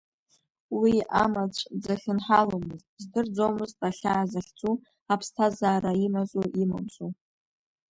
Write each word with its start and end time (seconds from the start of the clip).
Уи 0.79 0.93
амаҵә 1.23 1.63
дзахьынҳаломызт 1.79 2.87
издырӡомызт 2.97 3.79
ахьаа 3.87 4.23
захьӡу, 4.31 4.73
аԥсҭазаара 5.13 5.91
имазу-имамзу. 6.05 7.11